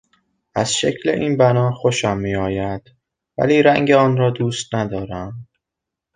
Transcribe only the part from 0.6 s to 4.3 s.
شکل این بنا خوشم میآید ولی رنگ آن را